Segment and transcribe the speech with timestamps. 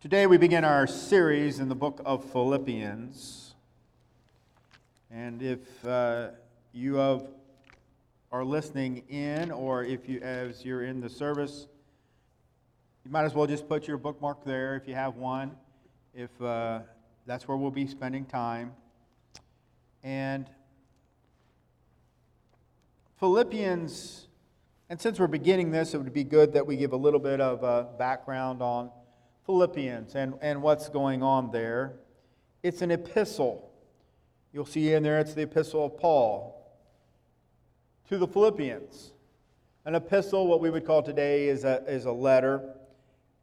[0.00, 3.52] Today we begin our series in the book of Philippians.
[5.10, 6.28] And if uh,
[6.72, 7.24] you have,
[8.32, 11.66] are listening in, or if you, as you're in the service,
[13.04, 15.50] you might as well just put your bookmark there if you have one,
[16.14, 16.78] if uh,
[17.26, 18.72] that's where we'll be spending time.
[20.02, 20.48] And
[23.18, 24.28] Philippians,
[24.88, 27.42] and since we're beginning this, it would be good that we give a little bit
[27.42, 28.90] of uh, background on
[29.46, 31.94] Philippians and, and what's going on there.
[32.62, 33.70] It's an epistle.
[34.52, 36.56] You'll see in there it's the epistle of Paul
[38.08, 39.12] to the Philippians.
[39.84, 42.74] An epistle, what we would call today, is a, is a letter,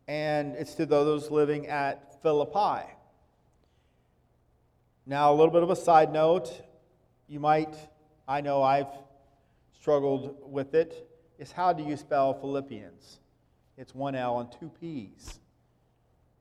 [0.08, 2.86] and it's to those living at Philippi.
[5.06, 6.62] Now, a little bit of a side note.
[7.28, 7.76] You might,
[8.28, 8.88] I know I've
[9.80, 11.10] struggled with it,
[11.40, 13.20] is how do you spell Philippians?
[13.78, 15.40] It's one L and two P's.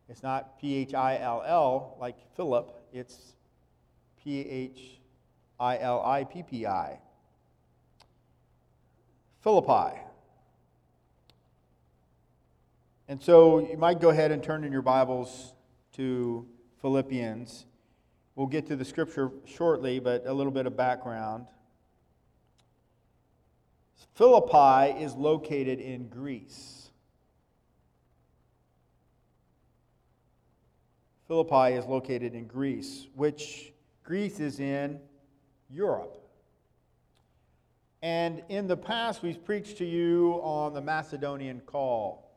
[0.09, 3.35] It's not P H I L L like Philip, it's
[4.23, 5.01] P H
[5.59, 6.99] I L I P P I.
[9.43, 10.01] Philippi.
[13.09, 15.55] And so you might go ahead and turn in your Bibles
[15.93, 16.47] to
[16.83, 17.67] Philippians.
[18.35, 21.47] We'll get to the scripture shortly, but a little bit of background.
[24.15, 26.86] Philippi is located in Greece.
[31.29, 33.73] Philippi is located in Greece, which
[34.05, 35.01] Greece is in
[35.69, 36.23] Europe.
[38.01, 42.31] And in the past, we've preached to you on the Macedonian call.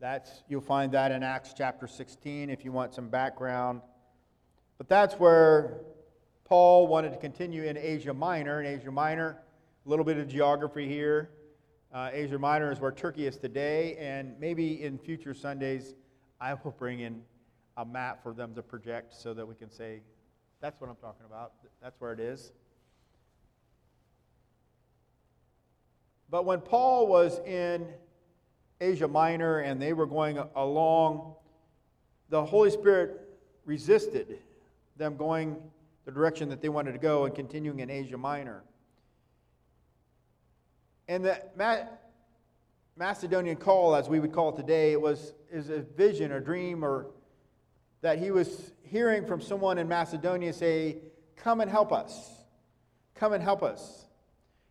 [0.00, 3.80] That's, you'll find that in Acts chapter 16 if you want some background.
[4.76, 5.80] But that's where
[6.44, 8.60] Paul wanted to continue in Asia Minor.
[8.60, 9.38] In Asia Minor,
[9.86, 11.30] a little bit of geography here.
[11.92, 15.94] Uh, Asia Minor is where Turkey is today, and maybe in future Sundays,
[16.40, 17.22] I will bring in
[17.76, 20.00] a map for them to project so that we can say,
[20.60, 21.52] that's what I'm talking about.
[21.82, 22.52] That's where it is.
[26.30, 27.86] But when Paul was in
[28.80, 31.34] Asia Minor and they were going along,
[32.28, 33.20] the Holy Spirit
[33.64, 34.38] resisted
[34.96, 35.56] them going
[36.04, 38.62] the direction that they wanted to go and continuing in Asia Minor.
[41.06, 41.40] And the
[42.98, 46.84] Macedonian call, as we would call it today, it was is a vision, a dream,
[46.84, 47.06] or
[48.00, 50.96] that he was hearing from someone in Macedonia say,
[51.36, 52.44] Come and help us.
[53.14, 54.06] Come and help us.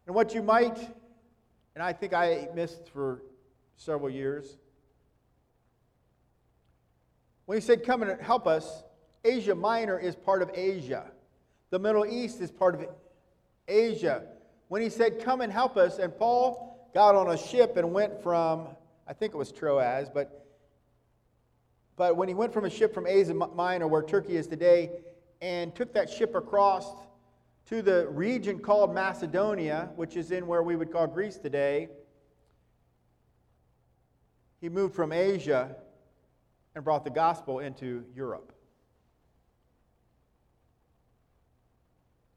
[0.06, 0.78] And what you might,
[1.74, 3.24] and I think I missed for
[3.78, 4.58] several years,
[7.46, 8.84] when he said, Come and help us,
[9.24, 11.12] Asia Minor is part of Asia.
[11.70, 12.86] The Middle East is part of
[13.70, 14.24] Asia.
[14.68, 18.22] When he said, Come and help us, and Paul got on a ship and went
[18.22, 18.68] from,
[19.08, 20.48] I think it was Troas, but
[21.98, 24.92] but when he went from a ship from Asia Minor, where Turkey is today,
[25.42, 26.94] and took that ship across
[27.66, 31.90] to the region called Macedonia, which is in where we would call Greece today,
[34.62, 35.76] he moved from Asia
[36.76, 38.54] and brought the gospel into Europe.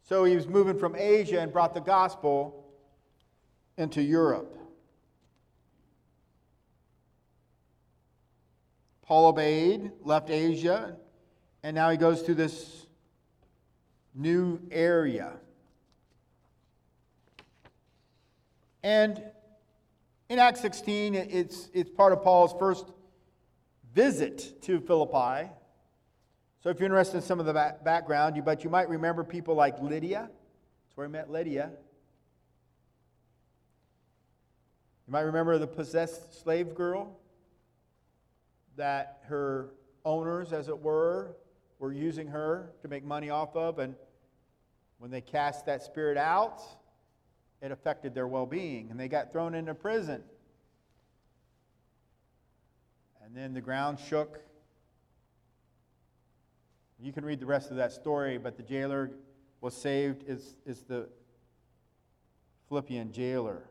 [0.09, 2.60] So he was moving from Asia and brought the gospel
[3.81, 4.57] into Europe.
[9.03, 10.97] Paul obeyed, left Asia,
[11.65, 12.87] and now he goes to this
[14.15, 15.33] new area.
[18.83, 19.23] And
[20.29, 22.87] in Acts 16, it's, it's part of Paul's first
[23.93, 25.51] visit to Philippi.
[26.63, 29.55] So if you're interested in some of the background, you, but you might remember people
[29.55, 30.31] like Lydia.
[30.31, 31.71] That's where he met Lydia.
[35.11, 37.19] You might remember the possessed slave girl
[38.77, 39.71] that her
[40.05, 41.35] owners, as it were,
[41.81, 43.81] were using her to make money off of.
[43.81, 43.97] And
[44.99, 46.63] when they cast that spirit out,
[47.61, 48.89] it affected their well being.
[48.93, 50.23] And they got thrown into prison.
[53.25, 54.39] And then the ground shook.
[57.01, 59.11] You can read the rest of that story, but the jailer
[59.61, 61.09] was saved, is, is the
[62.69, 63.65] Philippian jailer.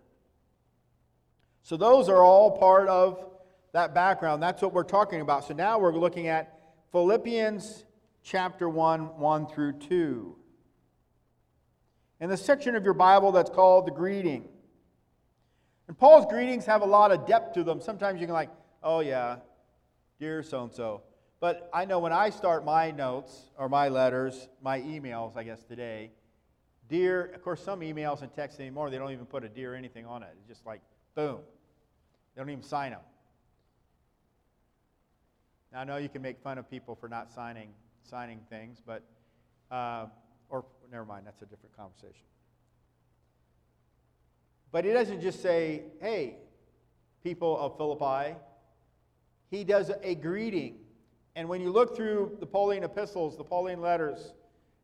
[1.63, 3.25] So those are all part of
[3.73, 4.41] that background.
[4.41, 5.47] That's what we're talking about.
[5.47, 6.59] So now we're looking at
[6.91, 7.85] Philippians
[8.23, 10.35] chapter 1, 1 through 2.
[12.21, 14.47] In the section of your Bible that's called the greeting.
[15.87, 17.81] And Paul's greetings have a lot of depth to them.
[17.81, 18.49] Sometimes you can, like,
[18.83, 19.37] oh, yeah,
[20.19, 21.01] dear so and so.
[21.39, 25.63] But I know when I start my notes or my letters, my emails, I guess
[25.63, 26.11] today,
[26.89, 30.05] dear, of course, some emails and texts anymore, they don't even put a dear anything
[30.05, 30.29] on it.
[30.39, 30.81] It's just like,
[31.15, 31.39] boom.
[32.35, 33.01] They don't even sign them.
[35.71, 37.69] Now, I know you can make fun of people for not signing,
[38.03, 39.03] signing things, but,
[39.69, 40.07] uh,
[40.49, 42.25] or never mind, that's a different conversation.
[44.71, 46.37] But he doesn't just say, hey,
[47.23, 48.35] people of Philippi.
[49.49, 50.77] He does a greeting.
[51.35, 54.33] And when you look through the Pauline epistles, the Pauline letters,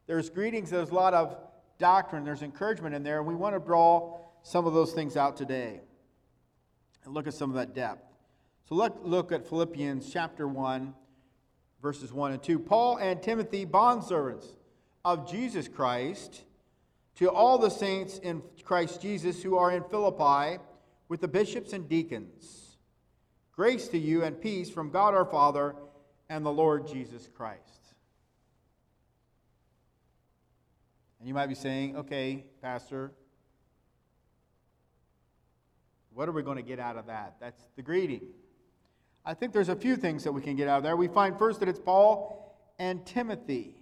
[0.07, 1.37] there's greetings, there's a lot of
[1.77, 5.35] doctrine, there's encouragement in there, and we want to draw some of those things out
[5.35, 5.81] today
[7.05, 8.03] and look at some of that depth.
[8.67, 10.93] So look, look at Philippians chapter 1,
[11.81, 12.59] verses 1 and 2.
[12.59, 14.45] Paul and Timothy, bondservants
[15.03, 16.43] of Jesus Christ,
[17.17, 20.59] to all the saints in Christ Jesus who are in Philippi,
[21.07, 22.77] with the bishops and deacons.
[23.55, 25.75] Grace to you and peace from God our Father
[26.29, 27.61] and the Lord Jesus Christ.
[31.19, 33.11] And you might be saying, okay, Pastor,
[36.15, 37.35] what are we going to get out of that?
[37.41, 38.21] That's the greeting.
[39.25, 40.95] I think there's a few things that we can get out of there.
[40.95, 43.75] We find first that it's Paul and Timothy.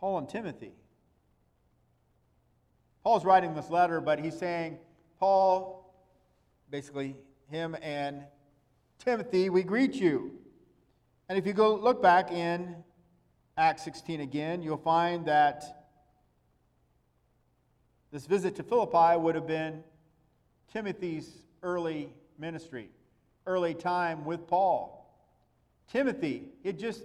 [0.00, 0.72] Paul and Timothy.
[3.04, 4.78] Paul's writing this letter, but he's saying,
[5.20, 5.94] Paul,
[6.68, 7.16] basically,
[7.48, 8.24] him and
[8.98, 10.32] Timothy, we greet you.
[11.28, 12.74] And if you go look back in
[13.56, 15.79] Acts 16 again, you'll find that
[18.12, 19.84] this visit to Philippi would have been
[20.72, 22.90] Timothy's early ministry,
[23.46, 24.96] early time with Paul.
[25.88, 27.04] Timothy, he had just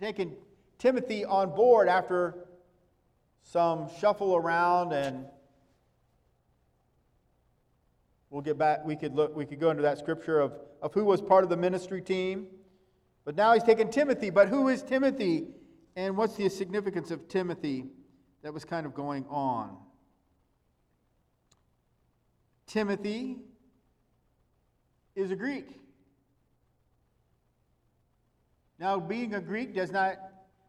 [0.00, 0.32] taken
[0.78, 2.34] Timothy on board after
[3.42, 5.24] some shuffle around and
[8.30, 10.52] we'll get back we could look we could go into that scripture of,
[10.82, 12.48] of who was part of the ministry team.
[13.24, 15.46] But now he's taken timothy but who is timothy?
[15.94, 17.86] And what's the significance of timothy
[18.46, 19.76] that was kind of going on
[22.66, 23.36] timothy
[25.14, 25.80] is a greek
[28.78, 30.16] now being a greek does not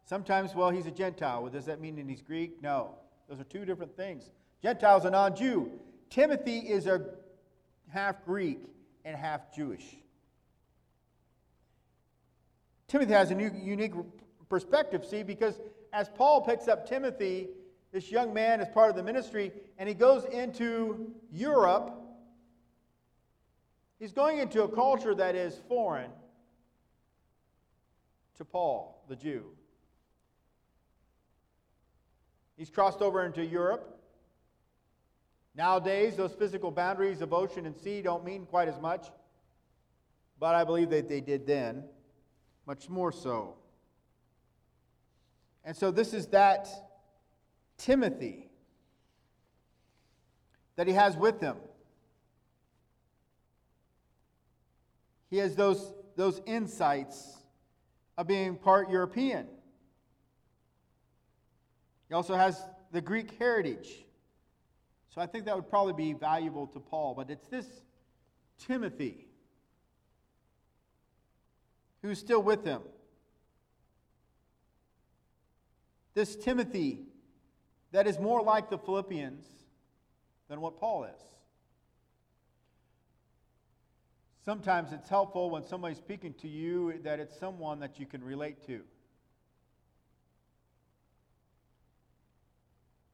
[0.07, 1.41] Sometimes, well, he's a Gentile.
[1.41, 2.63] Well, does that mean that he's Greek?
[2.63, 2.91] No.
[3.27, 4.31] Those are two different things.
[4.63, 5.69] Gentile's a non Jew.
[6.09, 7.01] Timothy is a
[7.89, 8.59] half Greek
[9.03, 9.83] and half Jewish.
[12.88, 13.91] Timothy has a new, unique
[14.47, 15.59] perspective, see, because
[15.91, 17.50] as Paul picks up Timothy,
[17.92, 21.94] this young man is part of the ministry, and he goes into Europe,
[24.00, 26.12] he's going into a culture that is foreign
[28.38, 29.45] to Paul, the Jew.
[32.57, 34.00] He's crossed over into Europe.
[35.56, 39.07] Nowadays, those physical boundaries of ocean and sea don't mean quite as much,
[40.40, 41.83] but I believe that they did then,
[42.68, 43.56] much more so.
[45.63, 46.69] And so, this is that
[47.77, 48.50] Timothy
[50.75, 51.56] that he has with him.
[55.29, 57.38] He has those, those insights
[58.18, 59.47] of being part European.
[62.07, 64.06] He also has the Greek heritage.
[65.13, 67.15] So I think that would probably be valuable to Paul.
[67.15, 67.68] But it's this
[68.59, 69.27] Timothy
[72.01, 72.81] who's still with him.
[76.13, 77.06] This Timothy
[77.92, 79.45] that is more like the Philippians
[80.50, 81.22] than what Paul is.
[84.45, 88.66] Sometimes it's helpful when somebody's speaking to you that it's someone that you can relate
[88.68, 88.81] to.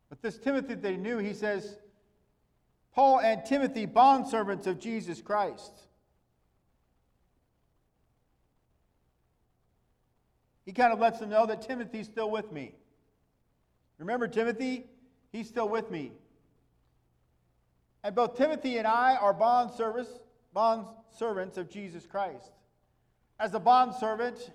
[0.09, 1.77] But this Timothy that he knew, he says,
[2.93, 5.71] Paul and Timothy, bondservants of Jesus Christ.
[10.65, 12.75] He kind of lets them know that Timothy's still with me.
[14.03, 14.83] Remember Timothy?
[15.31, 16.11] He's still with me.
[18.03, 20.09] And both Timothy and I are bond service,
[20.53, 22.51] bond servants of Jesus Christ.
[23.39, 24.51] As a bond servant,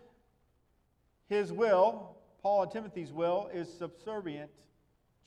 [1.30, 4.50] his will, Paul and Timothy's will, is subservient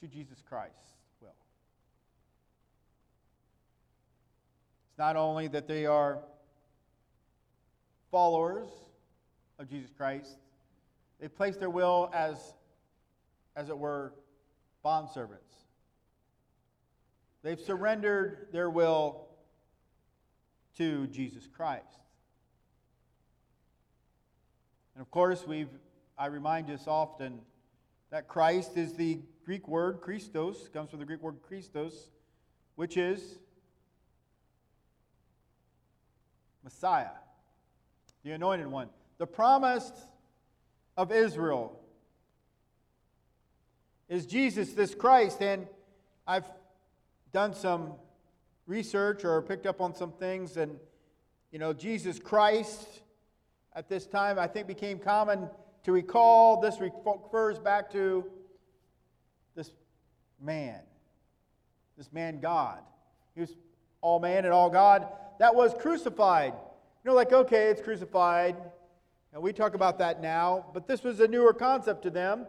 [0.02, 0.76] to Jesus Christ's
[1.20, 1.34] will.
[4.92, 6.20] It's not only that they are
[8.12, 8.68] followers
[9.58, 10.38] of Jesus Christ,
[11.20, 12.54] they place their will as,
[13.56, 14.14] as it were,
[14.84, 15.66] bondservants.
[17.44, 19.28] They've surrendered their will
[20.78, 21.86] to Jesus Christ.
[24.96, 25.70] And of course, we've
[26.18, 27.42] I remind us often
[28.12, 32.12] that Christ is the Greek word Christos, comes from the Greek word Christos,
[32.76, 33.40] which is
[36.64, 37.08] Messiah,
[38.24, 39.96] the anointed one, the promised
[40.96, 41.81] of Israel
[44.12, 45.42] is Jesus, this Christ.
[45.42, 45.66] And
[46.28, 46.46] I've
[47.32, 47.94] done some
[48.68, 50.78] research or picked up on some things, and
[51.52, 52.86] you know, Jesus Christ
[53.74, 55.50] at this time, I think became common
[55.84, 56.60] to recall.
[56.60, 58.26] This refers back to
[59.56, 59.72] this
[60.42, 60.82] man,
[61.98, 62.80] this man God.
[63.34, 63.56] He was
[64.02, 65.08] all man and all God.
[65.40, 66.54] That was crucified.
[67.04, 68.58] You know, like, okay, it's crucified.
[69.34, 72.46] And we talk about that now, but this was a newer concept to them.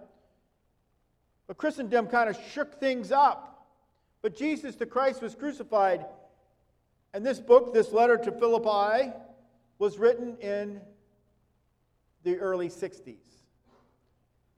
[1.52, 3.66] But Christendom kind of shook things up.
[4.22, 6.06] But Jesus the Christ was crucified.
[7.12, 9.12] And this book, this letter to Philippi,
[9.78, 10.80] was written in
[12.22, 13.18] the early 60s.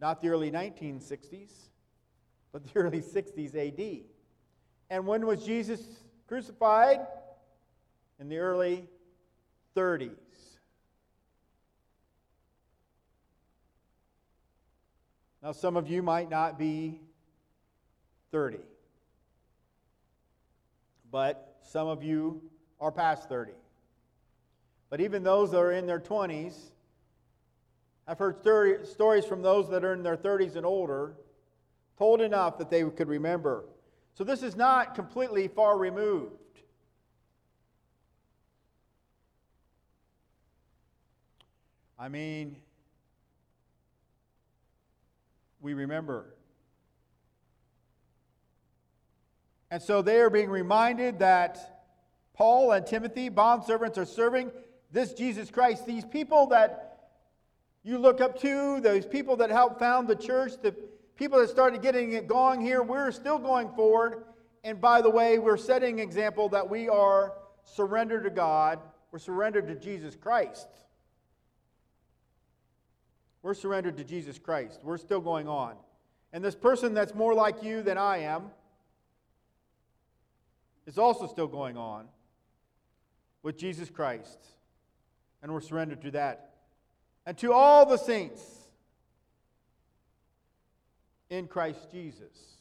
[0.01, 1.51] Not the early 1960s,
[2.53, 4.05] but the early 60s AD.
[4.89, 5.81] And when was Jesus
[6.29, 7.01] crucified?
[8.21, 8.87] In the early
[9.77, 10.24] 30s.
[15.45, 17.03] Now, some of you might not be
[18.33, 18.61] 30,
[21.11, 22.41] but some of you
[22.81, 23.53] are past 30.
[24.89, 26.55] But even those that are in their 20s,
[28.09, 31.15] I've heard stories from those that are in their 30s and older,
[31.99, 33.67] told enough that they could remember.
[34.15, 36.33] So this is not completely far removed.
[41.99, 42.57] I mean,
[45.65, 46.27] we remember.
[49.71, 51.81] And so they are being reminded that
[52.35, 54.53] Paul and Timothy, bondservants, are serving
[54.93, 55.87] this Jesus Christ.
[55.87, 57.09] These people that
[57.83, 60.75] you look up to, those people that helped found the church, the
[61.17, 64.25] people that started getting it going here, we're still going forward.
[64.65, 67.33] And by the way, we're setting an example that we are
[67.65, 68.81] surrendered to God,
[69.11, 70.69] we're surrendered to Jesus Christ.
[73.45, 74.81] We're surrendered to Jesus Christ.
[74.83, 75.75] We're still going on.
[76.33, 78.45] And this person that's more like you than I am
[80.87, 82.07] is also still going on
[83.43, 84.39] with Jesus Christ.
[85.43, 86.55] And we're surrendered to that.
[87.27, 88.43] And to all the saints
[91.29, 92.57] in Christ Jesus.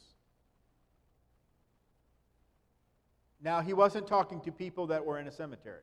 [3.41, 5.79] Now, he wasn't talking to people that were in a cemetery.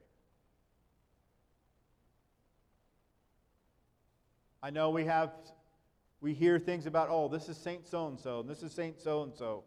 [4.62, 5.32] I know we have,
[6.20, 9.22] we hear things about, oh, this is Saint so and so, this is Saint so
[9.22, 9.64] and so.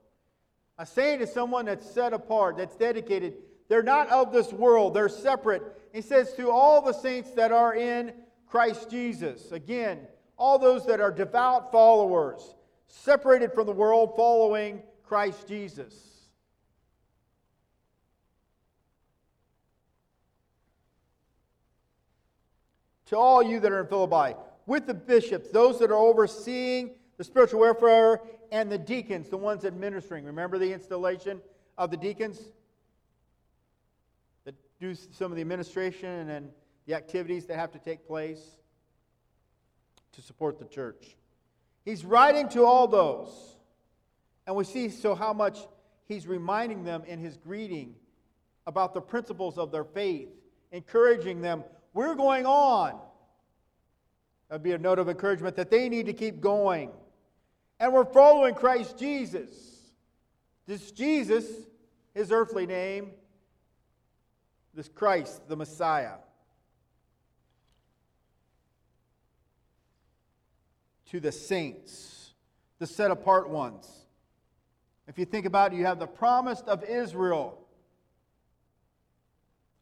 [0.77, 3.35] A saint is someone that's set apart, that's dedicated.
[3.69, 5.63] They're not of this world, they're separate.
[5.93, 8.13] He says, to all the saints that are in
[8.47, 9.51] Christ Jesus.
[9.51, 9.99] Again,
[10.37, 12.55] all those that are devout followers,
[12.87, 15.95] separated from the world, following Christ Jesus.
[23.07, 24.35] To all you that are in Philippi,
[24.65, 29.65] with the bishops, those that are overseeing the spiritual welfare, and the deacons, the ones
[29.65, 30.25] administering.
[30.25, 31.41] Remember the installation
[31.77, 32.39] of the deacons
[34.45, 36.49] that do some of the administration and
[36.85, 38.41] the activities that have to take place
[40.11, 41.15] to support the church.
[41.83, 43.57] He's writing to all those.
[44.45, 45.59] And we see so how much
[46.05, 47.95] he's reminding them in his greeting
[48.67, 50.29] about the principles of their faith,
[50.71, 51.63] encouraging them.
[51.93, 52.99] We're going on.
[54.53, 56.91] That would be a note of encouragement that they need to keep going.
[57.79, 59.49] And we're following Christ Jesus.
[60.67, 61.47] This Jesus,
[62.13, 63.13] his earthly name,
[64.75, 66.17] this Christ, the Messiah.
[71.07, 72.35] To the saints,
[72.77, 73.89] the set apart ones.
[75.07, 77.57] If you think about it, you have the promise of Israel.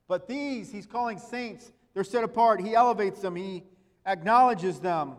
[0.07, 2.61] But these, he's calling saints, they're set apart.
[2.61, 3.65] He elevates them, he
[4.05, 5.15] acknowledges them,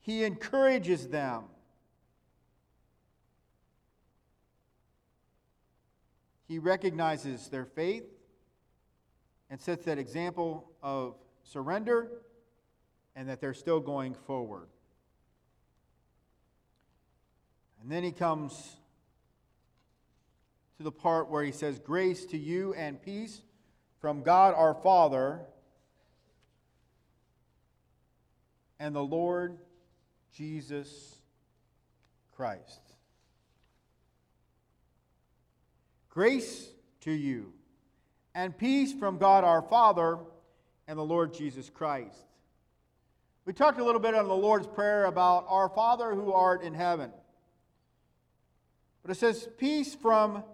[0.00, 1.44] he encourages them.
[6.46, 8.04] He recognizes their faith
[9.50, 12.08] and sets that example of surrender
[13.14, 14.68] and that they're still going forward.
[17.82, 18.76] And then he comes
[20.78, 23.42] to the part where he says, Grace to you and peace
[24.00, 25.40] from God our Father
[28.80, 29.58] and the Lord
[30.32, 31.16] Jesus
[32.36, 32.80] Christ.
[36.08, 36.68] Grace
[37.00, 37.52] to you
[38.34, 40.18] and peace from God our Father
[40.86, 42.16] and the Lord Jesus Christ.
[43.44, 46.74] We talked a little bit on the Lord's Prayer about our Father who art in
[46.74, 47.10] heaven.
[49.02, 50.44] But it says, peace from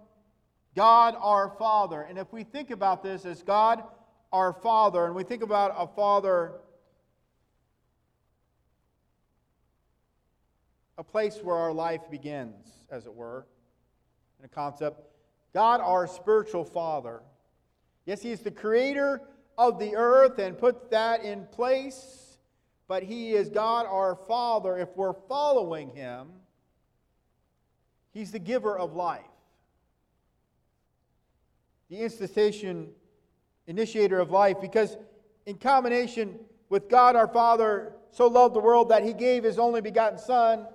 [0.75, 2.01] God our Father.
[2.01, 3.83] And if we think about this as God
[4.31, 6.53] our Father, and we think about a Father
[10.97, 13.45] a place where our life begins, as it were,
[14.39, 15.01] in a concept.
[15.53, 17.21] God, our spiritual Father.
[18.05, 19.21] Yes, He is the creator
[19.57, 22.37] of the earth and put that in place,
[22.87, 24.77] but He is God our Father.
[24.77, 26.27] If we're following Him,
[28.13, 29.21] He's the giver of life.
[31.89, 32.89] The institution,
[33.67, 34.97] initiator of life, because
[35.45, 39.81] in combination with God our Father, so loved the world that He gave His only
[39.81, 40.65] begotten Son.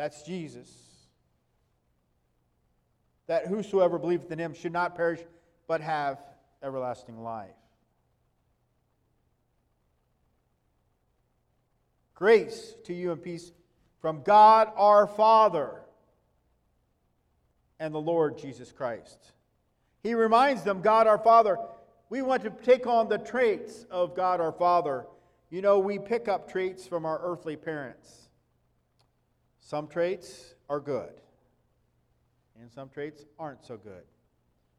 [0.00, 0.70] That's Jesus.
[3.26, 5.20] That whosoever believeth in Him should not perish,
[5.68, 6.16] but have
[6.62, 7.50] everlasting life.
[12.14, 13.52] Grace to you and peace
[14.00, 15.82] from God our Father
[17.78, 19.32] and the Lord Jesus Christ.
[20.02, 21.58] He reminds them, God our Father,
[22.08, 25.04] we want to take on the traits of God our Father.
[25.50, 28.29] You know, we pick up traits from our earthly parents.
[29.70, 31.12] Some traits are good,
[32.60, 34.02] and some traits aren't so good.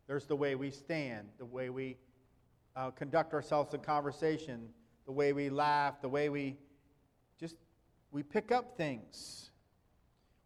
[0.05, 1.95] There's the way we stand, the way we
[2.75, 4.67] uh, conduct ourselves in conversation,
[5.05, 6.57] the way we laugh, the way we
[7.39, 7.55] just
[8.11, 9.51] we pick up things.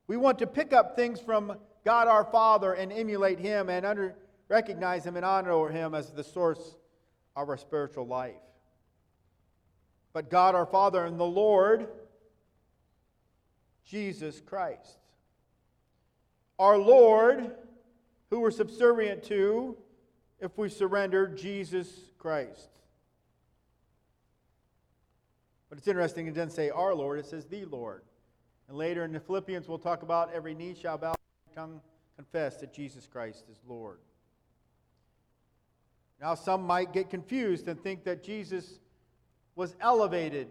[0.06, 4.14] We want to pick up things from God our Father and emulate Him and under,
[4.48, 6.76] recognize Him and honor Him as the source
[7.36, 8.36] of our spiritual life.
[10.14, 11.88] But God our Father and the Lord,
[13.86, 14.98] Jesus Christ.
[16.58, 17.52] Our Lord
[18.30, 19.78] who we're subservient to
[20.40, 21.88] if we surrender Jesus
[22.18, 22.70] Christ.
[25.70, 28.02] But it's interesting, it doesn't say our Lord, it says the Lord.
[28.68, 31.16] And later in the Philippians, we'll talk about every knee shall bow,
[31.54, 31.82] tongue
[32.16, 34.00] confess that Jesus Christ is Lord.
[36.20, 38.80] Now, some might get confused and think that Jesus
[39.56, 40.48] was elevated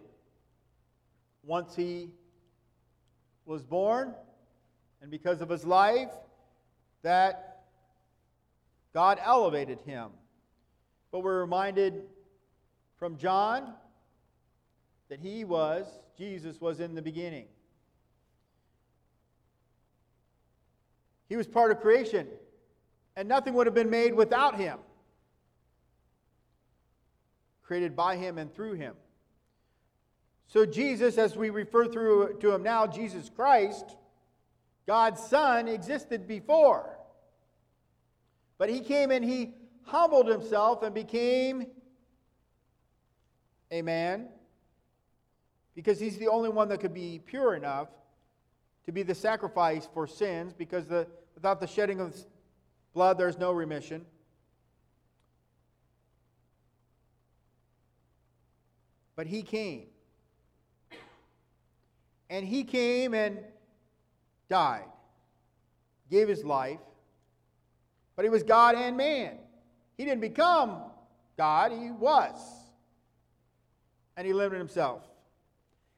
[1.43, 2.09] once he
[3.45, 4.13] was born,
[5.01, 6.09] and because of his life,
[7.03, 7.59] that
[8.93, 10.09] God elevated him.
[11.11, 12.01] But we're reminded
[12.97, 13.73] from John
[15.09, 15.85] that he was,
[16.17, 17.45] Jesus was in the beginning.
[21.29, 22.27] He was part of creation,
[23.15, 24.79] and nothing would have been made without him.
[27.63, 28.95] Created by him and through him.
[30.47, 33.95] So, Jesus, as we refer through to him now, Jesus Christ,
[34.87, 36.97] God's Son, existed before.
[38.57, 39.53] But he came and he
[39.83, 41.67] humbled himself and became
[43.71, 44.27] a man
[45.75, 47.89] because he's the only one that could be pure enough
[48.85, 52.15] to be the sacrifice for sins because the, without the shedding of
[52.93, 54.05] blood there's no remission.
[59.15, 59.87] But he came.
[62.29, 63.39] And he came and
[64.49, 64.85] died,
[66.09, 66.79] gave his life
[68.15, 69.37] but he was God and man.
[69.97, 70.81] He didn't become
[71.37, 72.35] God, he was.
[74.17, 75.03] And he limited himself.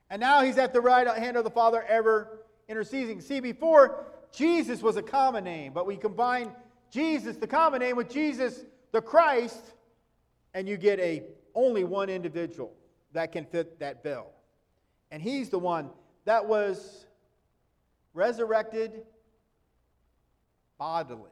[0.09, 3.21] And now he's at the right hand of the Father, ever interceding.
[3.21, 6.51] See, before Jesus was a common name, but we combine
[6.91, 9.73] Jesus, the common name, with Jesus, the Christ,
[10.53, 12.73] and you get a only one individual
[13.13, 14.27] that can fit that bill.
[15.11, 15.89] And he's the one
[16.27, 17.05] that was
[18.13, 19.01] resurrected
[20.77, 21.31] bodily.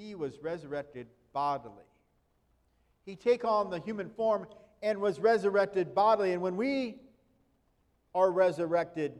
[0.00, 1.74] he was resurrected bodily.
[3.04, 4.46] He take on the human form
[4.82, 6.32] and was resurrected bodily.
[6.32, 6.96] And when we
[8.14, 9.12] are resurrected,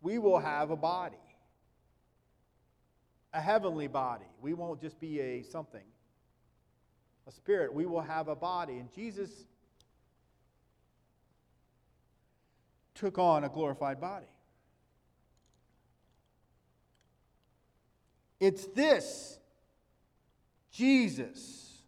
[0.00, 1.16] we will have a body,
[3.32, 4.26] a heavenly body.
[4.40, 5.84] We won't just be a something,
[7.26, 7.72] a spirit.
[7.72, 8.74] We will have a body.
[8.74, 9.30] And Jesus
[12.96, 14.26] took on a glorified body.
[18.40, 19.38] It's this
[20.72, 21.82] Jesus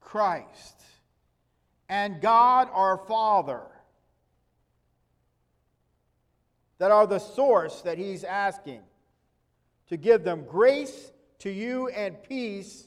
[0.00, 0.80] Christ
[1.88, 3.62] and God our Father
[6.78, 8.80] that are the source that he's asking
[9.88, 12.86] to give them grace to you and peace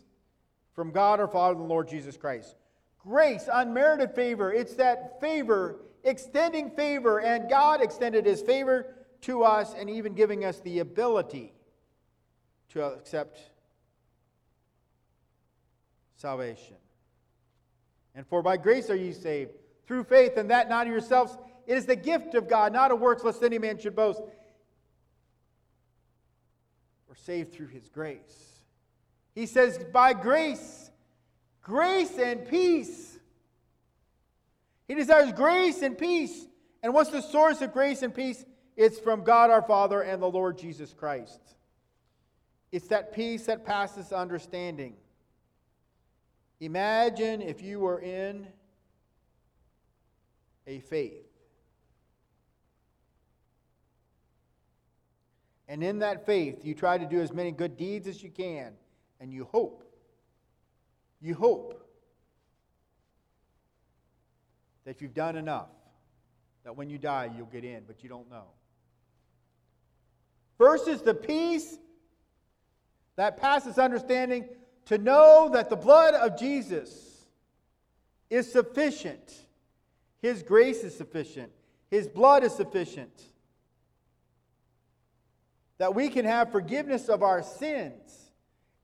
[0.74, 2.56] from God our Father and the Lord Jesus Christ.
[2.98, 4.52] Grace, unmerited favor.
[4.52, 10.44] It's that favor, extending favor, and God extended his favor to us and even giving
[10.44, 11.54] us the ability
[12.70, 13.40] to accept
[16.18, 16.76] salvation.
[18.16, 19.52] And for by grace are ye saved,
[19.88, 21.38] through faith, and that not of yourselves.
[21.66, 24.22] It is the gift of God, not of works, lest any man should boast.
[27.08, 28.62] We're saved through his grace.
[29.36, 30.92] He says, by grace,
[31.62, 33.13] grace and peace.
[34.88, 36.48] He desires grace and peace.
[36.82, 38.44] And what's the source of grace and peace?
[38.76, 41.40] It's from God our Father and the Lord Jesus Christ.
[42.72, 44.96] It's that peace that passes understanding.
[46.60, 48.48] Imagine if you were in
[50.66, 51.28] a faith.
[55.68, 58.74] And in that faith, you try to do as many good deeds as you can,
[59.20, 59.84] and you hope,
[61.22, 61.83] you hope
[64.86, 65.70] that you've done enough,
[66.64, 68.46] that when you die, you'll get in, but you don't know.
[70.58, 71.78] Versus the peace
[73.16, 74.48] that passes understanding
[74.86, 77.26] to know that the blood of Jesus
[78.30, 79.34] is sufficient.
[80.22, 81.52] His grace is sufficient.
[81.90, 83.24] His blood is sufficient.
[85.78, 88.32] That we can have forgiveness of our sins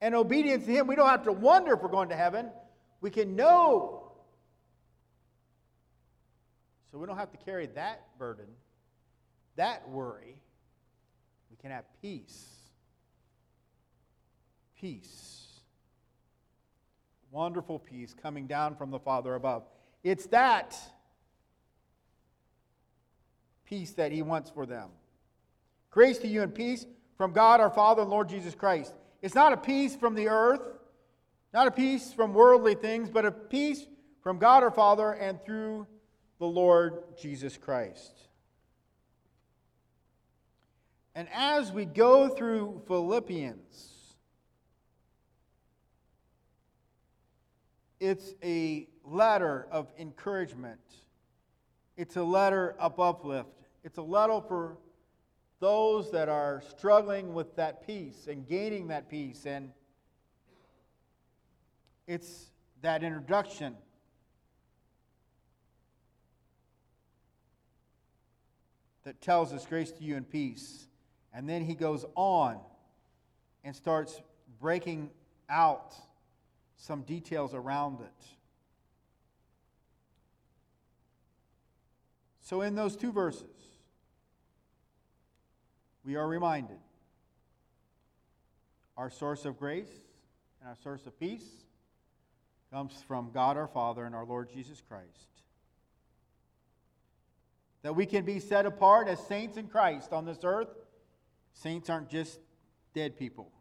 [0.01, 0.87] and obedience to Him.
[0.87, 2.49] We don't have to wonder if we're going to heaven.
[3.01, 4.08] We can know.
[6.91, 8.47] So we don't have to carry that burden,
[9.55, 10.37] that worry.
[11.49, 12.59] We can have peace
[14.79, 15.47] peace.
[17.31, 19.63] Wonderful peace coming down from the Father above.
[20.03, 20.75] It's that
[23.65, 24.89] peace that He wants for them.
[25.91, 26.85] Grace to you and peace
[27.17, 28.93] from God our Father and Lord Jesus Christ.
[29.21, 30.61] It's not a peace from the earth,
[31.53, 33.85] not a peace from worldly things, but a peace
[34.23, 35.85] from God our Father and through
[36.39, 38.13] the Lord Jesus Christ.
[41.15, 43.99] And as we go through Philippians,
[47.99, 50.79] It's a letter of encouragement.
[51.97, 53.49] It's a letter of uplift.
[53.83, 54.77] It's a letter for
[55.59, 59.45] those that are struggling with that peace and gaining that peace.
[59.45, 59.71] And
[62.07, 63.75] it's that introduction.
[69.03, 70.87] That tells us grace to you and peace.
[71.33, 72.59] And then he goes on
[73.63, 74.21] and starts
[74.59, 75.09] breaking
[75.49, 75.93] out
[76.77, 78.25] some details around it.
[82.41, 83.45] So, in those two verses,
[86.03, 86.79] we are reminded
[88.97, 89.91] our source of grace
[90.59, 91.45] and our source of peace
[92.71, 95.28] comes from God our Father and our Lord Jesus Christ.
[97.81, 100.69] That we can be set apart as saints in Christ on this earth.
[101.53, 102.39] Saints aren't just
[102.93, 103.51] dead people.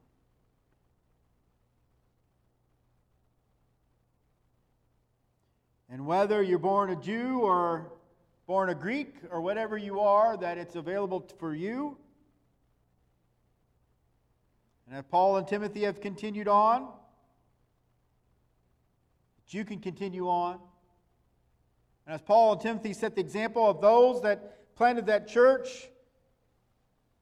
[5.91, 7.93] And whether you're born a Jew or
[8.47, 11.97] born a Greek or whatever you are, that it's available for you.
[14.87, 16.89] And as Paul and Timothy have continued on,
[19.49, 20.59] you can continue on.
[22.09, 25.91] And as Paul and Timothy set the example of those that planted that church,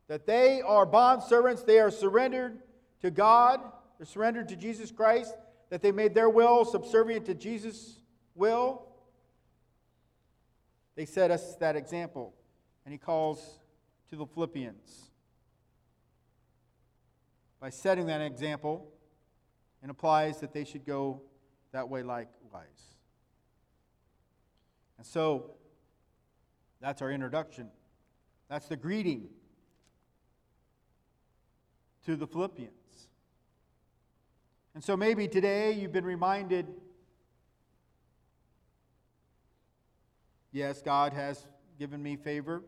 [0.06, 2.60] that they are bond servants, they are surrendered
[3.00, 3.60] to God,
[3.98, 5.34] they're surrendered to Jesus Christ,
[5.70, 7.98] that they made their will subservient to Jesus'
[8.36, 8.86] will.
[10.94, 12.32] They set us that example,
[12.84, 13.58] and he calls
[14.10, 15.10] to the Philippians.
[17.58, 18.86] By setting that example,
[19.82, 21.22] and applies that they should go
[21.72, 22.95] that way likewise.
[24.98, 25.50] And so,
[26.80, 27.68] that's our introduction.
[28.48, 29.28] That's the greeting
[32.04, 32.72] to the Philippians.
[34.74, 36.66] And so maybe today you've been reminded
[40.56, 41.46] Yes, God has
[41.78, 42.62] given me favor.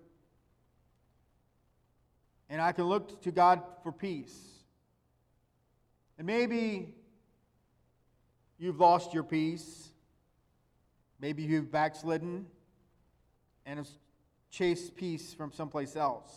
[2.51, 4.38] And I can look to God for peace.
[6.19, 6.95] And maybe
[8.59, 9.88] you've lost your peace.
[11.21, 12.47] Maybe you've backslidden
[13.67, 13.89] and have
[14.51, 16.33] chased peace from someplace else.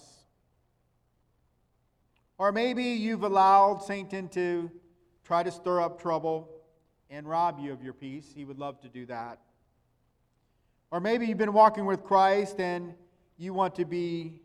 [2.38, 4.72] Or maybe you've allowed Satan to
[5.24, 6.50] try to stir up trouble
[7.10, 8.32] and rob you of your peace.
[8.34, 9.40] He would love to do that.
[10.90, 12.96] Or maybe you've been walking with Christ and
[13.38, 14.42] you want to be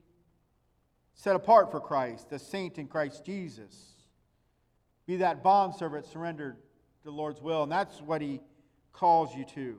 [1.14, 3.74] set apart for Christ, a saint in Christ Jesus.
[5.06, 7.62] Be that bondservant surrendered to the Lord's will.
[7.62, 8.40] And that's what he
[8.92, 9.78] calls you to.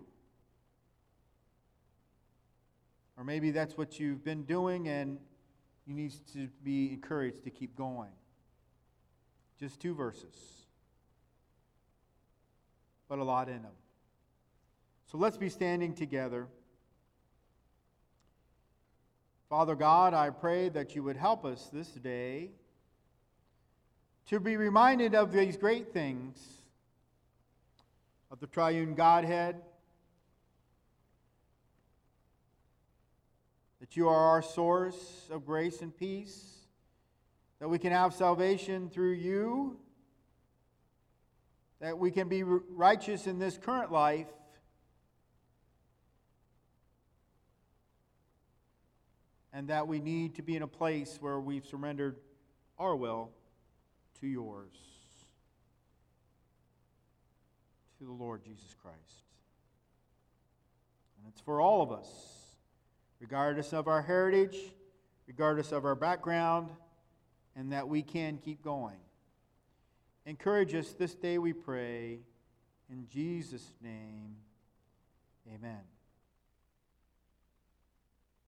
[3.17, 5.17] Or maybe that's what you've been doing and
[5.87, 8.11] you need to be encouraged to keep going.
[9.59, 10.35] Just two verses,
[13.09, 13.71] but a lot in them.
[15.11, 16.47] So let's be standing together.
[19.49, 22.51] Father God, I pray that you would help us this day
[24.27, 26.37] to be reminded of these great things
[28.29, 29.55] of the triune Godhead,
[33.87, 36.57] that you are our source of grace and peace,
[37.59, 39.77] that we can have salvation through you,
[41.79, 44.27] that we can be righteous in this current life,
[49.53, 52.17] and that we need to be in a place where we've surrendered
[52.77, 53.31] our will
[54.19, 54.75] to yours,
[57.97, 58.97] to the Lord Jesus Christ.
[61.17, 62.07] And it's for all of us,
[63.19, 64.57] regardless of our heritage,
[65.27, 66.69] regardless of our background,
[67.55, 68.99] and that we can keep going.
[70.25, 72.19] Encourage us this day, we pray.
[72.89, 74.35] In Jesus' name,
[75.53, 75.96] amen.